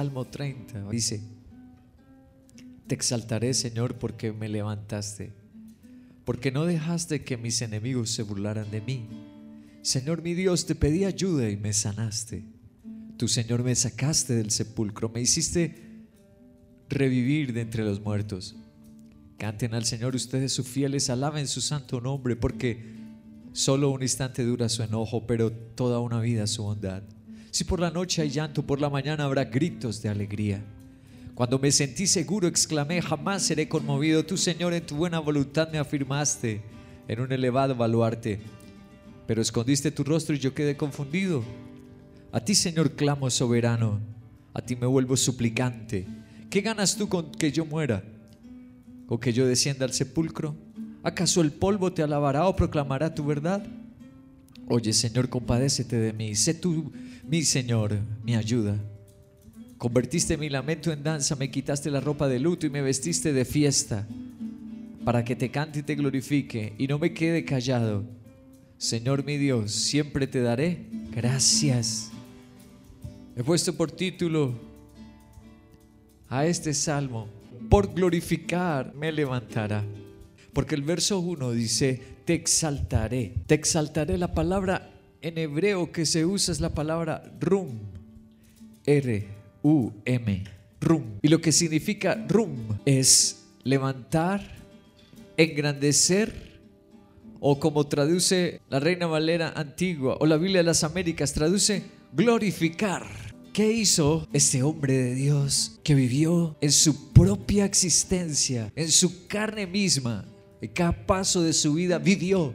[0.00, 1.20] Salmo 30 dice,
[2.86, 5.34] Te exaltaré Señor porque me levantaste,
[6.24, 9.06] porque no dejaste que mis enemigos se burlaran de mí.
[9.82, 12.44] Señor mi Dios, te pedí ayuda y me sanaste.
[13.18, 16.06] Tu Señor me sacaste del sepulcro, me hiciste
[16.88, 18.56] revivir de entre los muertos.
[19.36, 22.94] Canten al Señor ustedes sus fieles, alaben su santo nombre, porque
[23.52, 27.02] solo un instante dura su enojo, pero toda una vida su bondad.
[27.50, 30.62] Si por la noche hay llanto, por la mañana habrá gritos de alegría.
[31.34, 34.24] Cuando me sentí seguro, exclamé, jamás seré conmovido.
[34.24, 36.60] Tú, Señor, en tu buena voluntad me afirmaste
[37.08, 38.40] en un elevado baluarte.
[39.26, 41.42] Pero escondiste tu rostro y yo quedé confundido.
[42.30, 44.00] A ti, Señor, clamo soberano.
[44.52, 46.06] A ti me vuelvo suplicante.
[46.50, 48.04] ¿Qué ganas tú con que yo muera?
[49.06, 50.54] ¿Con que yo descienda al sepulcro?
[51.02, 53.66] ¿Acaso el polvo te alabará o proclamará tu verdad?
[54.72, 56.36] Oye, Señor, compadécete de mí.
[56.36, 56.92] Sé tú
[57.24, 58.78] mi Señor, mi ayuda.
[59.78, 63.44] Convertiste mi lamento en danza, me quitaste la ropa de luto y me vestiste de
[63.44, 64.06] fiesta,
[65.04, 68.04] para que te cante y te glorifique y no me quede callado.
[68.78, 72.12] Señor mi Dios, siempre te daré gracias.
[73.34, 74.54] He puesto por título
[76.28, 77.26] a este salmo,
[77.68, 79.84] por glorificar me levantará.
[80.52, 83.34] Porque el verso 1 dice, te exaltaré.
[83.48, 84.16] Te exaltaré.
[84.16, 84.88] La palabra
[85.20, 87.80] en hebreo que se usa es la palabra rum.
[88.86, 90.44] R-U-M.
[90.80, 91.02] Rum.
[91.22, 94.42] Y lo que significa rum es levantar,
[95.36, 96.60] engrandecer,
[97.40, 101.82] o como traduce la Reina Valera antigua o la Biblia de las Américas, traduce
[102.12, 103.08] glorificar.
[103.52, 109.66] ¿Qué hizo este hombre de Dios que vivió en su propia existencia, en su carne
[109.66, 110.24] misma?
[110.60, 112.54] En cada paso de su vida vivió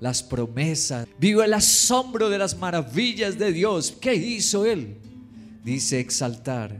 [0.00, 3.96] las promesas, vivió el asombro de las maravillas de Dios.
[4.00, 4.96] ¿Qué hizo él?
[5.62, 6.78] Dice exaltar.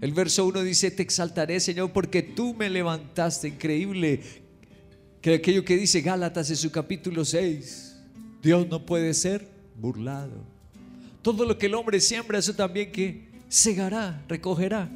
[0.00, 3.48] El verso 1 dice, te exaltaré Señor porque tú me levantaste.
[3.48, 4.20] Increíble
[5.20, 7.96] que aquello que dice Gálatas en su capítulo 6,
[8.42, 10.44] Dios no puede ser burlado.
[11.22, 14.88] Todo lo que el hombre siembra, eso también que segará, recogerá.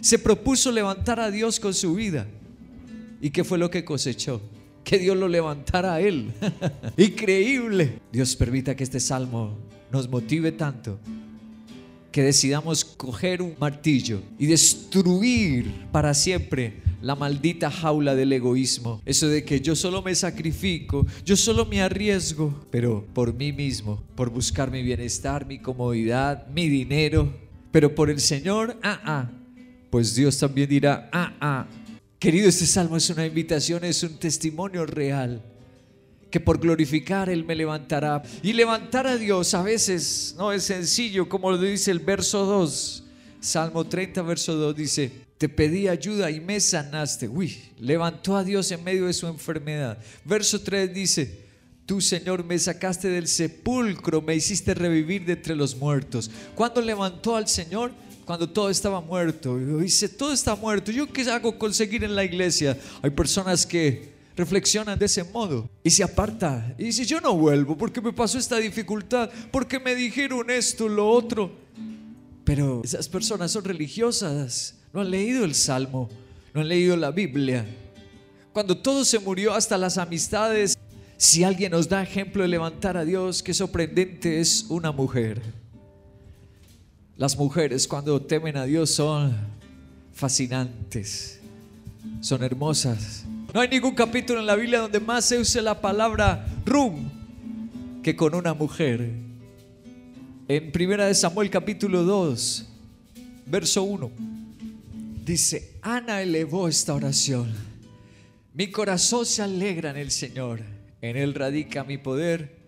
[0.00, 2.26] Se propuso levantar a Dios con su vida.
[3.20, 4.40] ¿Y qué fue lo que cosechó?
[4.84, 6.32] Que Dios lo levantara a él.
[6.96, 8.00] Increíble.
[8.12, 9.58] Dios permita que este salmo
[9.90, 10.98] nos motive tanto
[12.10, 19.00] que decidamos coger un martillo y destruir para siempre la maldita jaula del egoísmo.
[19.04, 24.02] Eso de que yo solo me sacrifico, yo solo me arriesgo, pero por mí mismo,
[24.14, 27.32] por buscar mi bienestar, mi comodidad, mi dinero.
[27.70, 29.30] Pero por el Señor, ah, ah.
[29.90, 31.66] Pues Dios también dirá, ah, ah.
[32.18, 35.40] Querido, este salmo es una invitación, es un testimonio real.
[36.30, 38.22] Que por glorificar Él me levantará.
[38.42, 43.04] Y levantar a Dios a veces no es sencillo, como lo dice el verso 2.
[43.40, 47.28] Salmo 30, verso 2 dice, te pedí ayuda y me sanaste.
[47.28, 49.98] Uy, levantó a Dios en medio de su enfermedad.
[50.24, 51.44] Verso 3 dice,
[51.86, 56.30] tú Señor me sacaste del sepulcro, me hiciste revivir de entre los muertos.
[56.56, 57.92] ¿Cuándo levantó al Señor?
[58.28, 59.56] Cuando todo estaba muerto.
[59.78, 60.92] Dice, todo está muerto.
[60.92, 62.78] ¿Yo qué hago conseguir en la iglesia?
[63.00, 66.74] Hay personas que reflexionan de ese modo y se aparta.
[66.76, 71.08] Y dice, yo no vuelvo porque me pasó esta dificultad, porque me dijeron esto, lo
[71.08, 71.50] otro.
[72.44, 76.10] Pero esas personas son religiosas no han leído el Salmo,
[76.52, 77.64] no han leído la Biblia.
[78.52, 80.76] Cuando todo se murió, hasta las amistades,
[81.16, 85.40] si alguien nos da ejemplo de levantar a Dios, qué sorprendente es una mujer.
[87.18, 89.36] Las mujeres cuando temen a Dios son
[90.14, 91.40] fascinantes,
[92.20, 93.24] son hermosas.
[93.52, 97.10] No hay ningún capítulo en la Biblia donde más se use la palabra rum
[98.04, 99.10] que con una mujer.
[100.46, 102.68] En primera de Samuel capítulo 2,
[103.46, 104.12] verso 1.
[105.24, 107.52] Dice, Ana elevó esta oración.
[108.54, 110.60] Mi corazón se alegra en el Señor.
[111.02, 112.58] En Él radica mi poder.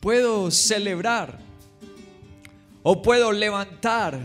[0.00, 1.51] Puedo celebrar
[2.82, 4.18] o puedo levantar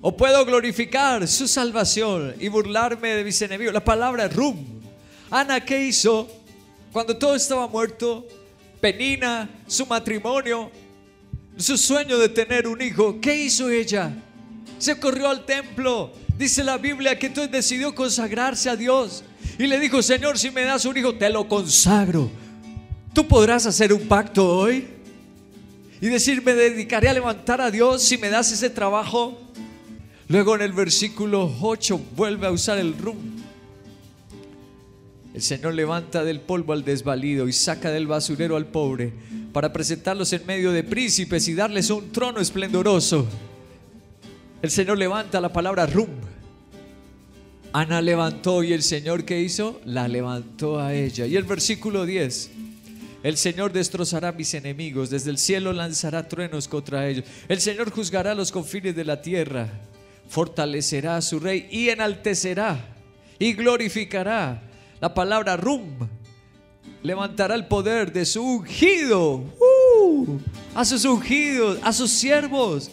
[0.00, 3.74] o puedo glorificar su salvación y burlarme de mis enemigos.
[3.74, 4.56] La palabra rum.
[5.30, 6.28] Ana, ¿qué hizo
[6.92, 8.26] cuando todo estaba muerto?
[8.80, 10.70] Penina, su matrimonio,
[11.56, 13.20] su sueño de tener un hijo.
[13.20, 14.12] ¿Qué hizo ella?
[14.78, 16.12] se corrió al templo.
[16.38, 19.24] Dice la Biblia que entonces decidió consagrarse a Dios.
[19.58, 22.30] Y le dijo, Señor, si me das un hijo, te lo consagro.
[23.14, 24.86] ¿Tú podrás hacer un pacto hoy?
[26.06, 29.36] Y decir, me dedicaré a levantar a Dios si me das ese trabajo.
[30.28, 33.16] Luego en el versículo 8 vuelve a usar el rum.
[35.34, 39.12] El Señor levanta del polvo al desvalido y saca del basurero al pobre
[39.52, 43.26] para presentarlos en medio de príncipes y darles un trono esplendoroso.
[44.62, 46.10] El Señor levanta la palabra rum.
[47.72, 51.26] Ana levantó y el Señor que hizo, la levantó a ella.
[51.26, 52.50] Y el versículo 10.
[53.26, 57.24] El Señor destrozará a mis enemigos, desde el cielo lanzará truenos contra ellos.
[57.48, 59.68] El Señor juzgará los confines de la tierra,
[60.28, 62.78] fortalecerá a su rey y enaltecerá
[63.40, 64.62] y glorificará.
[65.00, 66.08] La palabra rum
[67.02, 70.38] levantará el poder de su ungido, uh,
[70.76, 72.92] a sus ungidos, a sus siervos,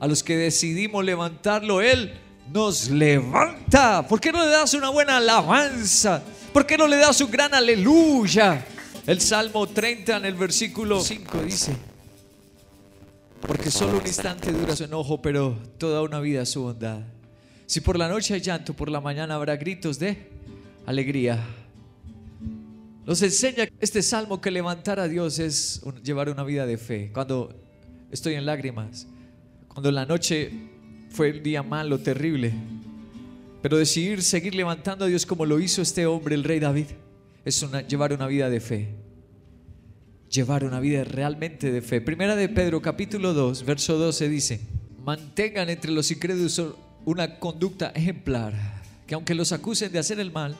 [0.00, 1.82] a los que decidimos levantarlo.
[1.82, 2.14] Él
[2.50, 4.08] nos levanta.
[4.08, 6.22] ¿Por qué no le das una buena alabanza?
[6.54, 8.64] ¿Por qué no le das un gran aleluya?
[9.06, 11.76] El Salmo 30 en el versículo 5 dice,
[13.46, 17.02] porque solo un instante dura su enojo, pero toda una vida su bondad.
[17.66, 20.28] Si por la noche hay llanto, por la mañana habrá gritos de
[20.86, 21.38] alegría.
[23.04, 27.12] Nos enseña este salmo que levantar a Dios es llevar una vida de fe.
[27.14, 27.54] Cuando
[28.10, 29.06] estoy en lágrimas,
[29.68, 30.50] cuando la noche
[31.10, 32.52] fue el día malo, terrible,
[33.62, 36.86] pero decidir seguir levantando a Dios como lo hizo este hombre, el rey David,
[37.46, 38.88] es llevar una vida de fe.
[40.28, 42.00] Llevar una vida realmente de fe.
[42.00, 44.60] Primera de Pedro capítulo 2, verso 12 dice,
[45.04, 46.60] mantengan entre los incrédulos
[47.04, 48.52] una conducta ejemplar,
[49.06, 50.56] que aunque los acusen de hacer el mal,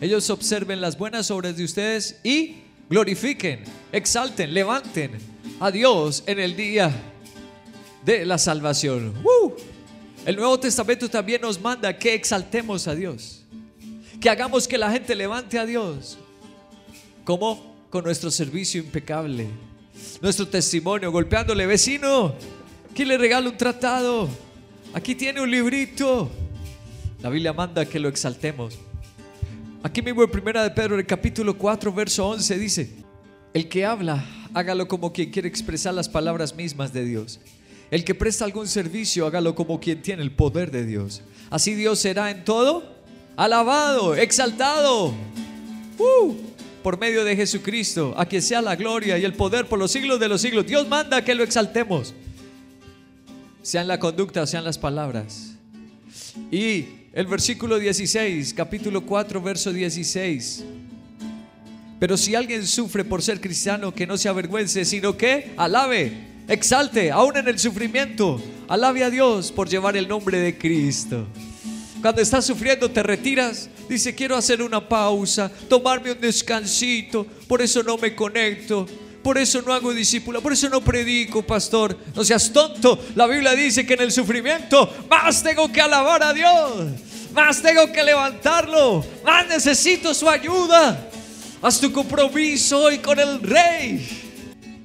[0.00, 3.60] ellos observen las buenas obras de ustedes y glorifiquen,
[3.92, 5.10] exalten, levanten
[5.60, 6.90] a Dios en el día
[8.06, 9.12] de la salvación.
[10.24, 13.44] El Nuevo Testamento también nos manda que exaltemos a Dios,
[14.18, 16.16] que hagamos que la gente levante a Dios.
[17.24, 17.72] ¿Cómo?
[17.90, 19.46] Con nuestro servicio impecable,
[20.20, 22.34] nuestro testimonio, golpeándole, vecino,
[22.90, 24.28] aquí le regalo un tratado,
[24.92, 26.30] aquí tiene un librito.
[27.20, 28.78] La Biblia manda que lo exaltemos.
[29.84, 32.90] Aquí mismo en Primera de Pedro, el capítulo 4, verso 11, dice,
[33.54, 37.40] el que habla, hágalo como quien quiere expresar las palabras mismas de Dios.
[37.90, 41.22] El que presta algún servicio, hágalo como quien tiene el poder de Dios.
[41.50, 42.82] Así Dios será en todo
[43.36, 45.14] alabado, exaltado.
[45.98, 46.34] Uh,
[46.82, 50.18] por medio de Jesucristo, a quien sea la gloria y el poder por los siglos
[50.20, 50.66] de los siglos.
[50.66, 52.14] Dios manda que lo exaltemos,
[53.62, 55.54] sean la conducta, sean las palabras.
[56.50, 60.64] Y el versículo 16, capítulo 4, verso 16.
[61.98, 66.12] Pero si alguien sufre por ser cristiano, que no se avergüence, sino que alabe
[66.48, 71.26] exalte, aún en el sufrimiento, alabe a Dios por llevar el nombre de Cristo.
[72.02, 77.80] Cuando estás sufriendo te retiras, dice quiero hacer una pausa, tomarme un descansito, por eso
[77.84, 78.88] no me conecto,
[79.22, 81.96] por eso no hago discípula, por eso no predico, pastor.
[82.16, 82.98] No seas tonto.
[83.14, 86.88] La Biblia dice que en el sufrimiento más tengo que alabar a Dios,
[87.32, 91.08] más tengo que levantarlo, más necesito su ayuda.
[91.62, 94.04] Haz tu compromiso hoy con el Rey.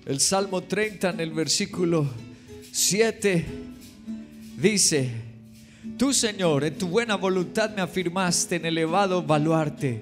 [0.05, 2.07] El Salmo 30 en el versículo
[2.71, 3.43] 7
[4.57, 5.26] dice,
[5.97, 10.01] tú Señor, en tu buena voluntad me afirmaste en elevado baluarte,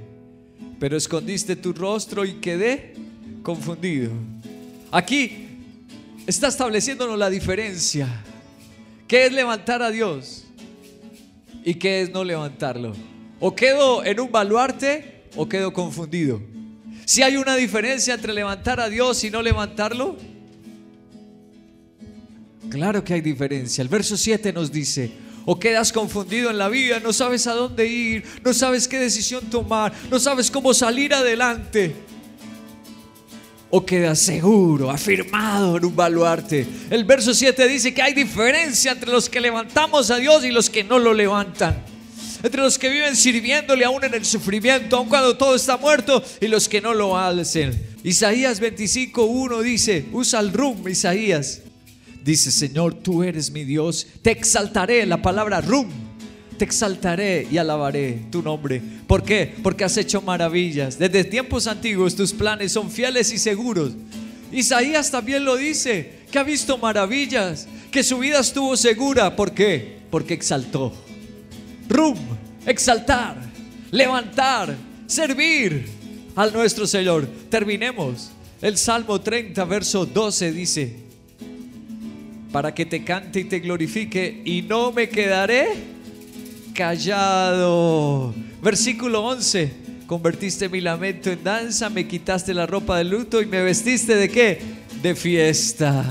[0.80, 2.94] pero escondiste tu rostro y quedé
[3.44, 4.12] confundido.
[4.92, 5.48] Aquí
[6.26, 8.08] está estableciéndonos la diferencia.
[9.08, 10.46] ¿Qué es levantar a Dios?
[11.64, 12.94] ¿Y qué es no levantarlo?
[13.40, 16.42] O quedo en un baluarte o quedo confundido.
[17.06, 20.18] Si hay una diferencia entre levantar a Dios y no levantarlo,
[22.70, 23.82] claro que hay diferencia.
[23.82, 25.12] El verso 7 nos dice,
[25.46, 29.50] o quedas confundido en la vida, no sabes a dónde ir, no sabes qué decisión
[29.50, 31.96] tomar, no sabes cómo salir adelante.
[33.70, 36.66] O quedas seguro, afirmado en un baluarte.
[36.90, 40.70] El verso 7 dice que hay diferencia entre los que levantamos a Dios y los
[40.70, 41.96] que no lo levantan
[42.46, 46.48] entre los que viven sirviéndole aún en el sufrimiento, aun cuando todo está muerto, y
[46.48, 47.74] los que no lo hacen.
[48.04, 51.62] Isaías 25.1 dice, usa el rum, Isaías.
[52.26, 55.88] Dice, Señor, tú eres mi Dios, te exaltaré, la palabra rum,
[56.58, 58.82] te exaltaré y alabaré tu nombre.
[59.06, 59.54] ¿Por qué?
[59.62, 60.98] Porque has hecho maravillas.
[60.98, 63.92] Desde tiempos antiguos tus planes son fieles y seguros.
[64.52, 69.36] Isaías también lo dice, que ha visto maravillas, que su vida estuvo segura.
[69.36, 70.00] ¿Por qué?
[70.10, 70.92] Porque exaltó
[71.88, 72.18] rum,
[72.66, 73.38] exaltar,
[73.92, 75.86] levantar, servir
[76.36, 77.28] al nuestro Señor.
[77.52, 78.32] Terminemos.
[78.64, 81.05] El Salmo 30, verso 12 dice,
[82.56, 85.68] para que te cante y te glorifique y no me quedaré
[86.74, 88.34] callado.
[88.64, 89.74] Versículo 11.
[90.08, 94.30] Convertiste mi lamento en danza, me quitaste la ropa de luto y me vestiste de
[94.30, 94.60] qué?
[95.02, 96.06] De fiesta.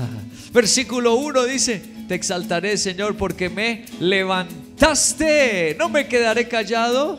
[0.53, 5.75] Versículo 1 dice, te exaltaré Señor porque me levantaste.
[5.79, 7.17] No me quedaré callado.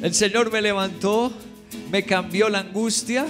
[0.00, 1.32] El Señor me levantó,
[1.90, 3.26] me cambió la angustia.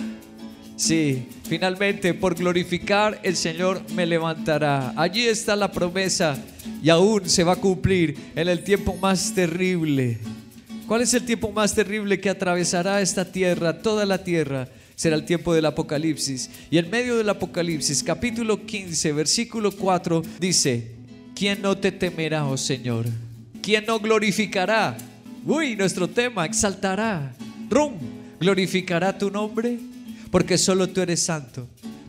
[0.77, 4.95] Sí, Finalmente, por glorificar, el Señor me levantará.
[4.97, 6.39] Allí está la promesa
[6.83, 10.19] y aún se va a cumplir en el tiempo más terrible.
[10.87, 14.69] ¿Cuál es el tiempo más terrible que atravesará esta tierra, toda la tierra?
[14.95, 16.51] Será el tiempo del Apocalipsis.
[16.71, 20.93] Y en medio del Apocalipsis, capítulo 15, versículo 4, dice,
[21.35, 23.05] ¿quién no te temerá, oh Señor?
[23.61, 24.97] ¿Quién no glorificará?
[25.45, 27.35] Uy, nuestro tema, exaltará.
[27.69, 27.95] Rum,
[28.41, 29.79] glorificará tu nombre
[30.35, 31.69] porque solo tú eres santo.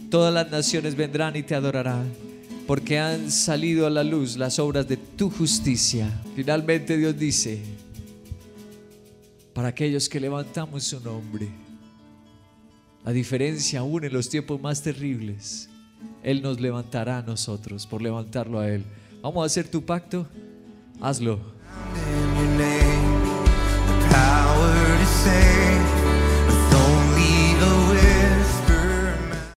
[0.10, 2.12] Todas las naciones vendrán y te adorarán,
[2.66, 6.10] porque han salido a la luz las obras de tu justicia.
[6.36, 7.62] Finalmente Dios dice,
[9.54, 11.50] para aquellos que levantamos su nombre,
[13.06, 15.70] la diferencia aún en los tiempos más terribles,
[16.24, 18.84] Él nos levantará a nosotros por levantarlo a Él.
[19.22, 20.28] Vamos a hacer tu pacto,
[21.00, 21.40] hazlo.